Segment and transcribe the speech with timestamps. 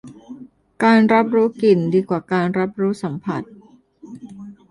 [0.83, 3.41] การรับรู้กลิ่นดีกว่าการรับรู้สัมผัส